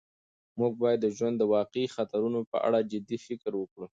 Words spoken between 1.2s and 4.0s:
د واقعي خطرونو په اړه جدي فکر وکړو.